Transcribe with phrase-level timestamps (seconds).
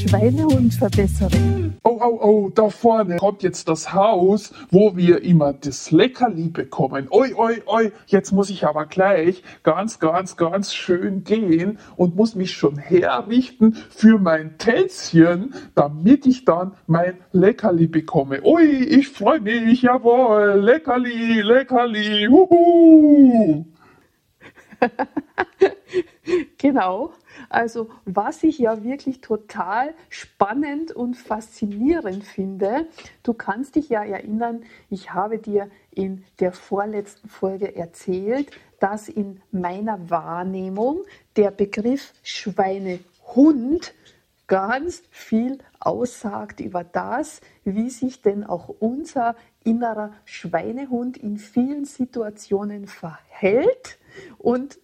[0.00, 1.74] Schweinehundverbesserin.
[1.82, 7.08] Oh, oh, oh, da vorne kommt jetzt das Haus, wo wir immer das Leckerli bekommen.
[7.10, 12.34] Oi, oi, oi, jetzt muss ich aber gleich ganz, ganz, ganz schön gehen und muss
[12.34, 18.42] mich schon herrichten für mein Tänzchen, damit ich dann mein Leckerli bekomme.
[18.42, 23.66] Ui, ich freue mich, jawohl, Leckerli, Leckerli, huhu.
[26.58, 27.12] genau.
[27.48, 32.86] Also was ich ja wirklich total spannend und faszinierend finde,
[33.22, 39.42] du kannst dich ja erinnern, ich habe dir in der vorletzten Folge erzählt, dass in
[39.50, 41.04] meiner Wahrnehmung
[41.36, 43.94] der Begriff Schweinehund
[44.46, 52.86] ganz viel aussagt über das, wie sich denn auch unser innerer Schweinehund in vielen Situationen
[52.88, 53.98] verhält.
[54.38, 54.78] Und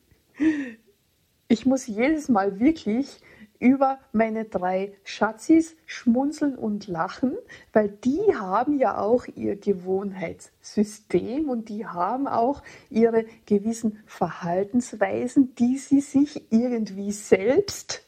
[1.49, 3.21] ich muss jedes Mal wirklich
[3.59, 7.37] über meine drei Schatzis schmunzeln und lachen,
[7.73, 15.79] weil die haben ja auch ihr Gewohnheitssystem und die haben auch ihre gewissen Verhaltensweisen, die
[15.79, 18.06] sie sich irgendwie selbst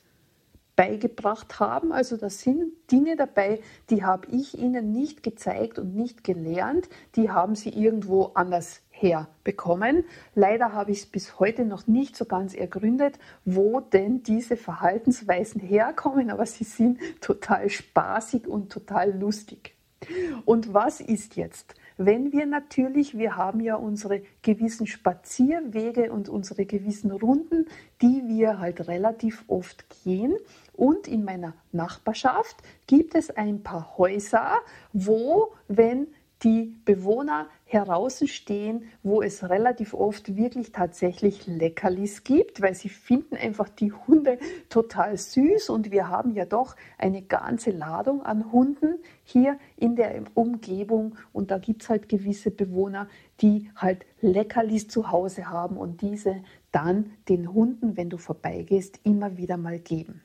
[0.78, 1.90] beigebracht haben.
[1.90, 7.30] Also das sind Dinge dabei, die habe ich ihnen nicht gezeigt und nicht gelernt, die
[7.30, 10.04] haben sie irgendwo anders herbekommen.
[10.36, 15.60] Leider habe ich es bis heute noch nicht so ganz ergründet, wo denn diese Verhaltensweisen
[15.60, 19.74] herkommen, aber sie sind total spaßig und total lustig.
[20.44, 21.74] Und was ist jetzt?
[22.00, 27.66] Wenn wir natürlich, wir haben ja unsere gewissen Spazierwege und unsere gewissen Runden,
[28.00, 30.36] die wir halt relativ oft gehen.
[30.74, 34.58] Und in meiner Nachbarschaft gibt es ein paar Häuser,
[34.92, 36.06] wo, wenn
[36.44, 43.36] die Bewohner heraußen stehen, wo es relativ oft wirklich tatsächlich Leckerlis gibt, weil sie finden
[43.36, 44.38] einfach die Hunde
[44.70, 50.24] total süß und wir haben ja doch eine ganze Ladung an Hunden hier in der
[50.32, 53.06] Umgebung und da gibt es halt gewisse Bewohner,
[53.42, 56.42] die halt Leckerlis zu Hause haben und diese
[56.72, 60.22] dann den Hunden, wenn du vorbeigehst, immer wieder mal geben.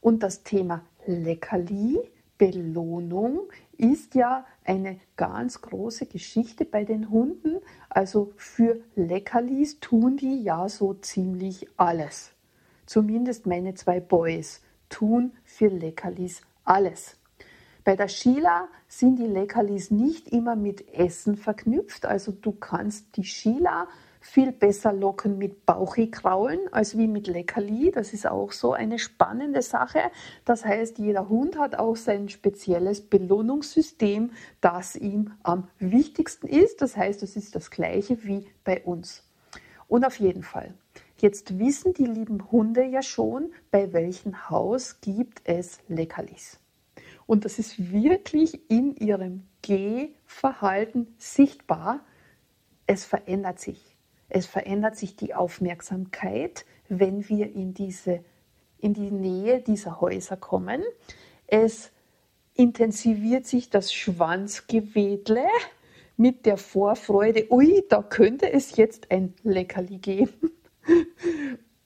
[0.00, 1.98] Und das Thema Leckerli,
[2.38, 3.40] Belohnung,
[3.76, 7.60] ist ja eine ganz große Geschichte bei den Hunden.
[7.88, 12.32] Also für Leckerlis tun die ja so ziemlich alles.
[12.86, 17.16] Zumindest meine zwei Boys tun für Leckerlis alles.
[17.84, 22.06] Bei der Sheila sind die Leckerlis nicht immer mit Essen verknüpft.
[22.06, 23.88] Also du kannst die Sheila
[24.24, 27.90] viel besser locken mit Bauchikraulen als wie mit Leckerli.
[27.90, 30.00] Das ist auch so eine spannende Sache.
[30.46, 36.80] Das heißt, jeder Hund hat auch sein spezielles Belohnungssystem, das ihm am wichtigsten ist.
[36.80, 39.22] Das heißt, es ist das gleiche wie bei uns.
[39.88, 40.72] Und auf jeden Fall.
[41.18, 46.58] Jetzt wissen die lieben Hunde ja schon, bei welchem Haus gibt es Leckerlis.
[47.26, 52.00] Und das ist wirklich in ihrem Gehverhalten sichtbar.
[52.86, 53.93] Es verändert sich.
[54.36, 58.24] Es verändert sich die Aufmerksamkeit, wenn wir in, diese,
[58.78, 60.82] in die Nähe dieser Häuser kommen.
[61.46, 61.92] Es
[62.54, 65.46] intensiviert sich das Schwanzgewedle
[66.16, 70.50] mit der Vorfreude, ui, da könnte es jetzt ein Leckerli geben.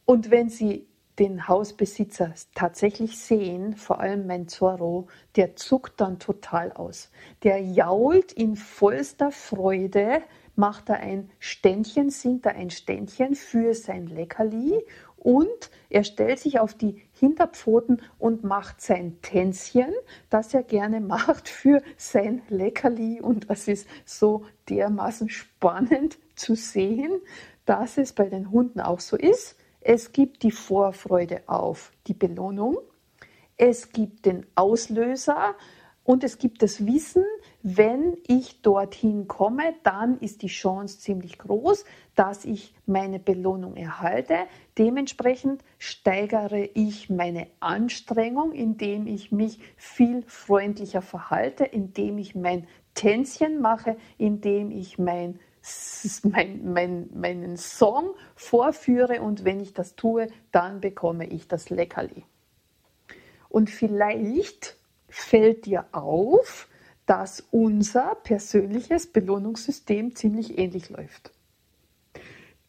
[0.07, 0.89] Und wenn Sie
[1.19, 7.11] den Hausbesitzer tatsächlich sehen, vor allem mein Zorro, der zuckt dann total aus.
[7.43, 10.23] Der jault in vollster Freude,
[10.59, 14.85] macht er ein Ständchen, singt er ein Ständchen für sein Leckerli
[15.17, 19.93] und er stellt sich auf die Hinterpfoten und macht sein Tänzchen,
[20.31, 23.21] das er gerne macht für sein Leckerli.
[23.21, 27.13] Und das ist so dermaßen spannend zu sehen,
[27.65, 29.57] dass es bei den Hunden auch so ist.
[29.81, 32.79] Es gibt die Vorfreude auf die Belohnung.
[33.57, 35.55] Es gibt den Auslöser,
[36.09, 37.23] und es gibt das Wissen,
[37.77, 41.85] wenn ich dorthin komme, dann ist die Chance ziemlich groß,
[42.15, 44.37] dass ich meine Belohnung erhalte.
[44.79, 53.61] Dementsprechend steigere ich meine Anstrengung, indem ich mich viel freundlicher verhalte, indem ich mein Tänzchen
[53.61, 55.39] mache, indem ich mein
[56.23, 62.25] mein, mein, meinen Song vorführe und wenn ich das tue, dann bekomme ich das Leckerli.
[63.51, 64.79] Und vielleicht
[65.09, 66.69] fällt dir auf,
[67.09, 71.33] dass unser persönliches Belohnungssystem ziemlich ähnlich läuft.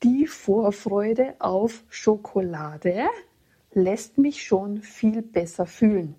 [0.02, 3.10] Die Vorfreude auf Schokolade
[3.74, 6.16] lässt mich schon viel besser fühlen.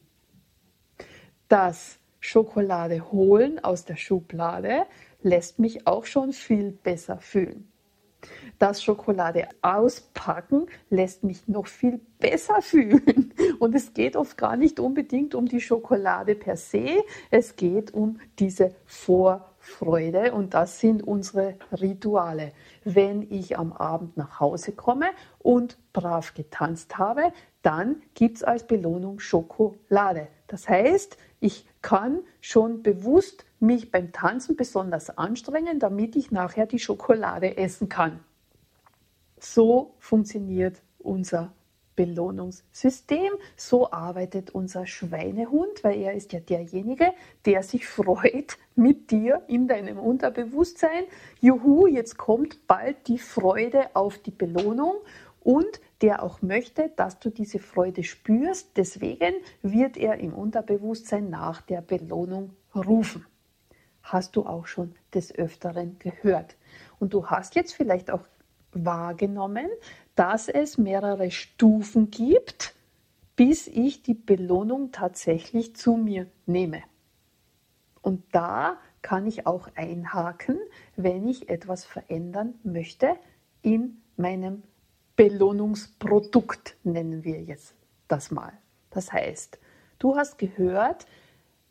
[1.49, 4.85] Das Schokolade holen aus der Schublade
[5.23, 7.70] lässt mich auch schon viel besser fühlen.
[8.59, 13.33] Das Schokolade auspacken lässt mich noch viel besser fühlen.
[13.59, 18.21] Und es geht oft gar nicht unbedingt um die Schokolade per se, es geht um
[18.39, 22.53] diese Vorfreude und das sind unsere Rituale.
[22.85, 25.07] Wenn ich am Abend nach Hause komme
[25.39, 27.33] und brav getanzt habe,
[27.63, 30.29] dann gibt es als Belohnung Schokolade.
[30.51, 36.81] Das heißt, ich kann schon bewusst mich beim Tanzen besonders anstrengen, damit ich nachher die
[36.81, 38.19] Schokolade essen kann.
[39.39, 41.53] So funktioniert unser
[41.95, 43.31] Belohnungssystem.
[43.57, 47.13] So arbeitet unser Schweinehund, weil er ist ja derjenige,
[47.47, 51.05] der sich freut mit dir in deinem Unterbewusstsein.
[51.41, 54.97] Juhu, jetzt kommt bald die Freude auf die Belohnung
[55.45, 58.77] und der auch möchte, dass du diese Freude spürst.
[58.77, 63.27] Deswegen wird er im Unterbewusstsein nach der Belohnung rufen.
[64.03, 66.57] Hast du auch schon des Öfteren gehört.
[66.99, 68.25] Und du hast jetzt vielleicht auch
[68.73, 69.69] wahrgenommen,
[70.15, 72.75] dass es mehrere Stufen gibt,
[73.37, 76.83] bis ich die Belohnung tatsächlich zu mir nehme.
[78.03, 80.59] Und da kann ich auch einhaken,
[80.97, 83.17] wenn ich etwas verändern möchte
[83.63, 84.63] in meinem
[85.21, 87.75] Belohnungsprodukt, nennen wir jetzt
[88.09, 88.55] das mal.
[88.89, 89.59] Das heißt,
[89.99, 91.05] du hast gehört,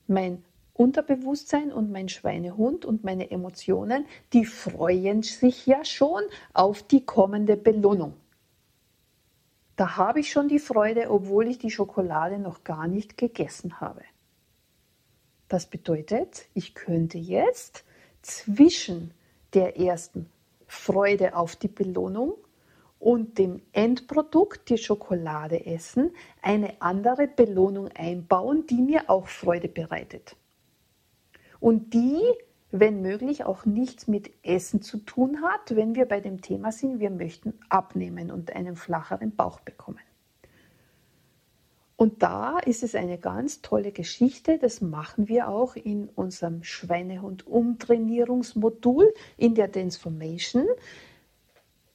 [0.05, 0.43] mein
[0.73, 6.21] Unterbewusstsein und mein Schweinehund und meine Emotionen, die freuen sich ja schon
[6.53, 8.13] auf die kommende Belohnung.
[9.75, 14.03] Da habe ich schon die Freude, obwohl ich die Schokolade noch gar nicht gegessen habe.
[15.47, 17.83] Das bedeutet, ich könnte jetzt
[18.21, 19.11] zwischen
[19.55, 20.29] der ersten
[20.67, 22.35] Freude auf die Belohnung
[22.99, 26.11] und dem Endprodukt, die Schokolade essen,
[26.41, 30.35] eine andere Belohnung einbauen, die mir auch Freude bereitet.
[31.59, 32.21] Und die,
[32.71, 36.99] wenn möglich, auch nichts mit Essen zu tun hat, wenn wir bei dem Thema sind,
[36.99, 39.99] wir möchten abnehmen und einen flacheren Bauch bekommen.
[41.95, 49.13] Und da ist es eine ganz tolle Geschichte, das machen wir auch in unserem Schweinehund-Umtrainierungsmodul
[49.35, 50.65] in der Transformation.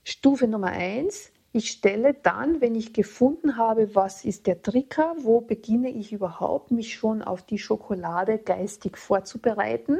[0.05, 5.41] Stufe Nummer eins: Ich stelle dann, wenn ich gefunden habe, was ist der Trigger, wo
[5.41, 9.97] beginne ich überhaupt, mich schon auf die Schokolade geistig vorzubereiten.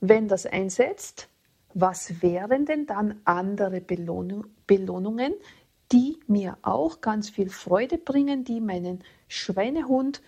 [0.00, 1.28] Wenn das einsetzt,
[1.74, 5.34] was wären denn dann andere Belohnungen,
[5.92, 10.22] die mir auch ganz viel Freude bringen, die meinen Schweinehund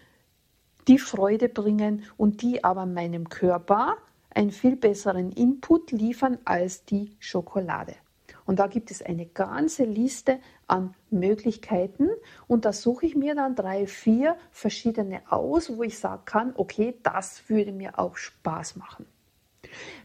[0.86, 3.96] die Freude bringen und die aber meinem Körper
[4.34, 7.94] einen viel besseren Input liefern als die Schokolade.
[8.46, 12.10] Und da gibt es eine ganze Liste an Möglichkeiten
[12.46, 16.94] und da suche ich mir dann drei, vier verschiedene aus, wo ich sagen kann, okay,
[17.02, 19.06] das würde mir auch Spaß machen.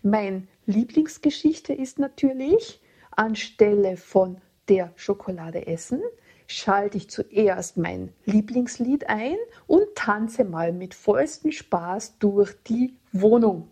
[0.02, 2.81] Mein Lieblingsgeschichte ist natürlich
[3.12, 4.40] anstelle von
[4.70, 6.02] der Schokolade essen,
[6.48, 9.36] schalte ich zuerst mein Lieblingslied ein
[9.68, 13.70] und tanze mal mit vollstem Spaß durch die Wohnung.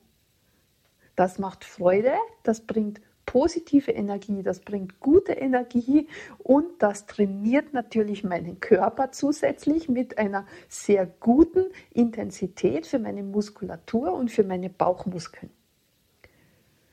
[1.17, 8.23] Das macht Freude, das bringt positive Energie, das bringt gute Energie und das trainiert natürlich
[8.23, 15.51] meinen Körper zusätzlich mit einer sehr guten Intensität für meine Muskulatur und für meine Bauchmuskeln.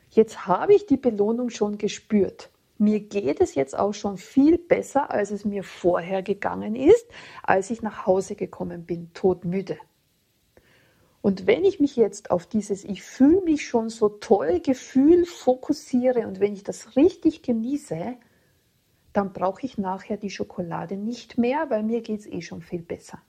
[0.08, 2.49] Jetzt habe ich die Belohnung schon gespürt.
[2.78, 7.06] Mir geht es jetzt auch schon viel besser, als es mir vorher gegangen ist,
[7.42, 9.76] als ich nach Hause gekommen bin, todmüde.
[11.25, 16.26] Und wenn ich mich jetzt auf dieses Ich fühle mich schon so toll Gefühl fokussiere
[16.26, 18.19] und wenn ich das richtig genieße,
[19.14, 22.83] dann brauche ich nachher die Schokolade nicht mehr, weil mir geht es eh schon viel
[22.83, 23.23] besser.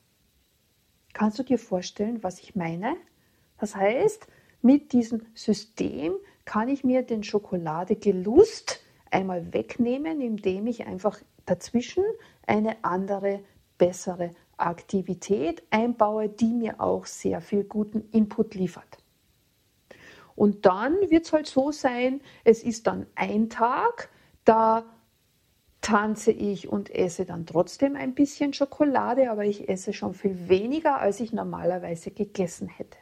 [1.14, 2.98] Kannst du dir vorstellen, was ich meine?
[3.60, 4.28] Das heißt,
[4.62, 12.04] mit diesem System kann ich mir den Schokoladegelust einmal wegnehmen, indem ich einfach dazwischen
[12.46, 13.40] eine andere,
[13.78, 18.98] bessere Aktivität einbaue, die mir auch sehr viel guten Input liefert.
[20.36, 24.10] Und dann wird es halt so sein, es ist dann ein Tag,
[24.44, 24.84] da
[25.82, 31.00] tanze ich und esse dann trotzdem ein bisschen Schokolade, aber ich esse schon viel weniger,
[31.00, 32.98] als ich normalerweise gegessen hätte.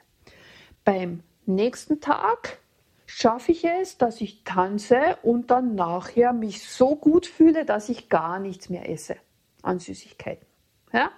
[0.83, 2.59] Beim nächsten Tag
[3.05, 8.09] schaffe ich es, dass ich tanze und dann nachher mich so gut fühle, dass ich
[8.09, 9.15] gar nichts mehr esse
[9.61, 10.45] an Süßigkeiten.
[10.93, 11.11] Ja?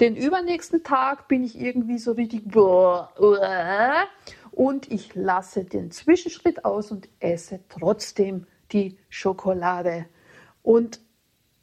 [0.00, 2.42] Den übernächsten Tag bin ich irgendwie so richtig
[4.52, 10.06] und ich lasse den Zwischenschritt aus und esse trotzdem die Schokolade.
[10.62, 11.00] Und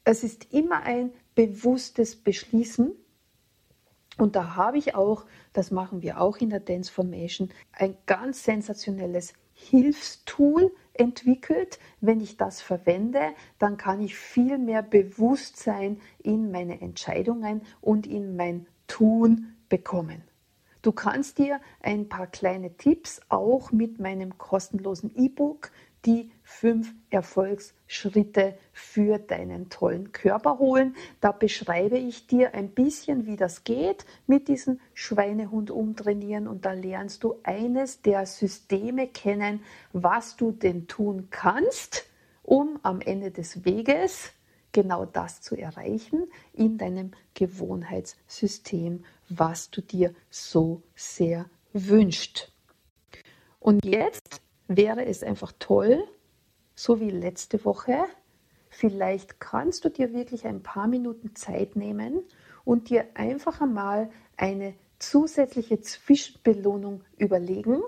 [0.04, 2.92] es ist immer ein bewusstes Beschließen.
[4.18, 8.44] Und da habe ich auch, das machen wir auch in der Dance Formation, ein ganz
[8.44, 11.80] sensationelles Hilfstool entwickelt.
[12.02, 18.36] Wenn ich das verwende, dann kann ich viel mehr Bewusstsein in meine Entscheidungen und in
[18.36, 20.24] mein Tun bekommen.
[20.82, 25.72] Du kannst dir ein paar kleine Tipps auch mit meinem kostenlosen E-Book
[26.06, 30.96] die fünf Erfolgsschritte für deinen tollen Körper holen.
[31.22, 36.74] Da beschreibe ich dir ein bisschen, wie das geht mit diesem Schweinehund umtrainieren und da
[36.74, 42.06] lernst du eines der Systeme kennen, was du denn tun kannst,
[42.44, 44.32] um am Ende des Weges
[44.74, 52.52] genau das zu erreichen in deinem Gewohnheitssystem, was du dir so sehr wünscht.
[53.60, 54.33] Und jetzt
[54.68, 56.04] wäre es einfach toll,
[56.76, 58.06] so wie letzte Woche,
[58.70, 62.24] vielleicht kannst du dir wirklich ein paar Minuten Zeit nehmen
[62.66, 67.82] und dir einfach einmal eine zusätzliche Zwischenbelohnung überlegen,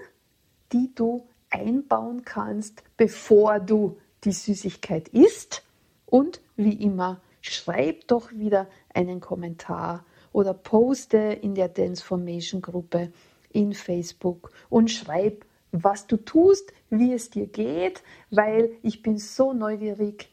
[0.72, 5.63] die du einbauen kannst, bevor du die Süßigkeit isst.
[6.05, 13.12] Und wie immer, schreib doch wieder einen Kommentar oder poste in der Transformation Gruppe
[13.51, 15.46] in Facebook und schreib,
[15.84, 20.32] was du tust, wie es dir geht, weil ich bin so neugierig.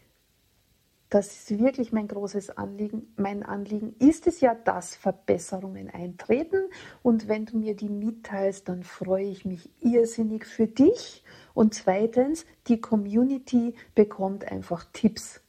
[1.10, 3.12] Das ist wirklich mein großes Anliegen.
[3.16, 6.70] Mein Anliegen ist es ja, dass Verbesserungen eintreten.
[7.02, 11.22] Und wenn du mir die mitteilst, dann freue ich mich irrsinnig für dich.
[11.52, 15.42] Und zweitens, die Community bekommt einfach Tipps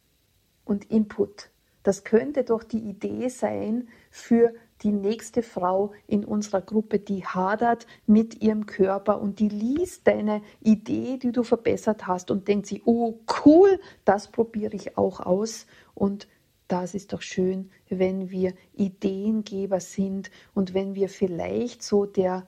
[0.66, 1.50] und Input.
[1.84, 7.88] Das könnte doch die Idee sein für die nächste Frau in unserer Gruppe, die hadert
[8.06, 12.86] mit ihrem Körper und die liest deine Idee, die du verbessert hast und denkt sich,
[12.86, 15.66] oh cool, das probiere ich auch aus.
[15.94, 16.28] Und
[16.68, 22.48] das ist doch schön, wenn wir Ideengeber sind und wenn wir vielleicht so der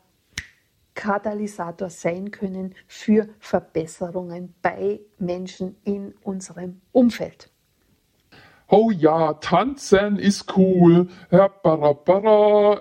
[0.95, 7.51] Katalysator sein können für Verbesserungen bei Menschen in unserem Umfeld.
[8.67, 11.07] Oh ja, tanzen ist cool.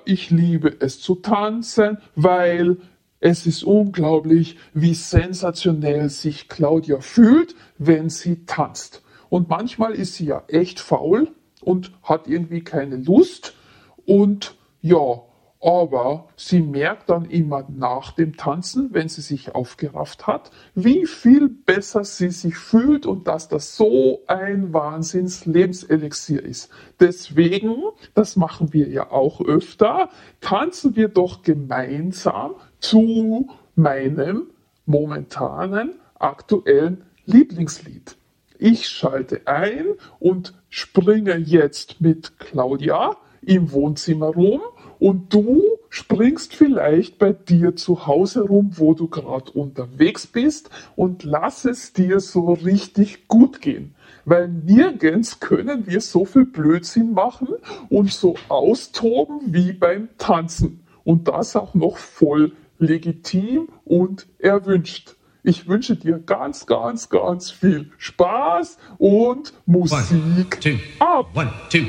[0.06, 2.78] Ich liebe es zu tanzen, weil
[3.20, 9.02] es ist unglaublich, wie sensationell sich Claudia fühlt, wenn sie tanzt.
[9.28, 11.28] Und manchmal ist sie ja echt faul
[11.60, 13.54] und hat irgendwie keine Lust.
[14.06, 15.22] Und ja,
[15.64, 21.48] aber sie merkt dann immer nach dem Tanzen, wenn sie sich aufgerafft hat, wie viel
[21.48, 26.70] besser sie sich fühlt und dass das so ein Wahnsinns-Lebenselixier ist.
[27.00, 27.76] Deswegen,
[28.14, 30.10] das machen wir ja auch öfter,
[30.42, 34.48] tanzen wir doch gemeinsam zu meinem
[34.84, 38.16] momentanen aktuellen Lieblingslied.
[38.58, 39.86] Ich schalte ein
[40.20, 44.60] und springe jetzt mit Claudia im Wohnzimmer rum
[45.04, 51.24] und du springst vielleicht bei dir zu Hause rum, wo du gerade unterwegs bist und
[51.24, 53.94] lass es dir so richtig gut gehen.
[54.24, 57.48] Weil nirgends können wir so viel Blödsinn machen
[57.90, 60.80] und so austoben wie beim Tanzen.
[61.04, 65.16] Und das auch noch voll legitim und erwünscht.
[65.42, 71.28] Ich wünsche dir ganz, ganz, ganz viel Spaß und Musik one, two, ab.
[71.34, 71.84] One, two.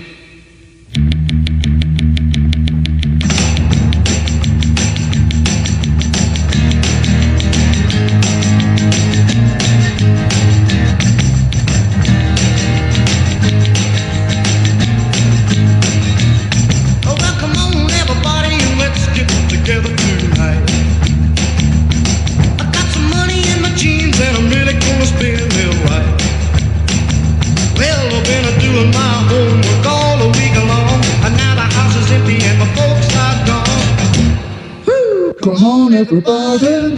[35.95, 36.97] Everybody.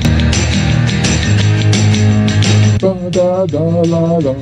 [2.80, 3.64] Da da da
[3.94, 4.36] la la.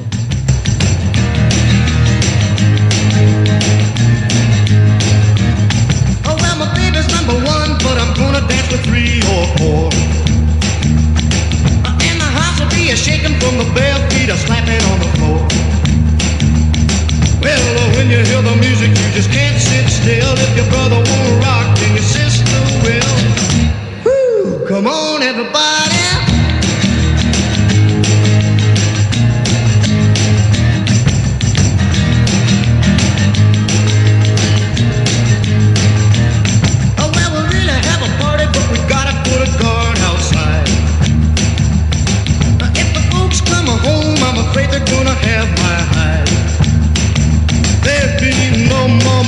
[6.25, 9.89] Oh well, my baby's number one, but I'm gonna dance with three or four.
[12.07, 15.14] And the house will be a shaking from the bare feet slapping on the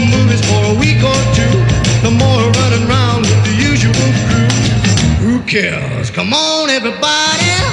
[0.07, 1.53] movies for a week or two.
[2.03, 3.93] No more running around with the usual
[4.27, 4.47] crew.
[5.25, 6.09] Who cares?
[6.09, 7.66] Come on, everybody.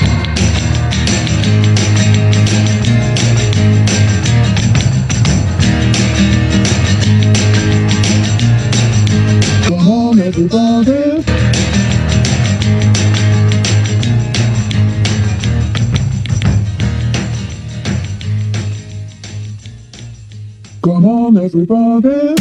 [21.15, 22.35] On, everybody.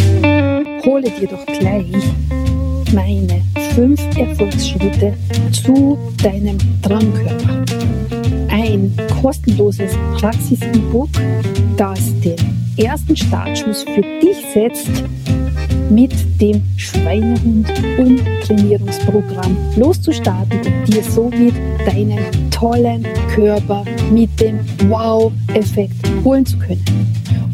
[0.86, 1.86] Hole dir doch gleich
[2.92, 3.42] meine
[3.76, 5.14] fünf Erfolgsschritte
[5.52, 7.64] zu deinem Traumkörper.
[8.50, 11.10] Ein kostenloses Praxis-E-Book,
[11.78, 12.36] das den
[12.78, 15.04] ersten Startschuss für dich setzt,
[15.90, 21.54] mit dem Schweinehund Umtrainierungsprogramm loszustarten und dir somit
[21.86, 26.84] deinen tollen Körper mit dem Wow-Effekt holen zu können.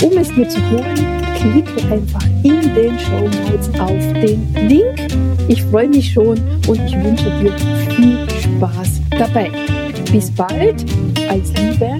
[0.01, 5.07] Um es dir zu holen, klicke einfach in den Show Notes auf den Link.
[5.49, 7.53] Ich freue mich schon und ich wünsche dir
[7.95, 9.51] viel Spaß dabei.
[10.11, 10.85] Bis bald,
[11.29, 11.97] als Liebe,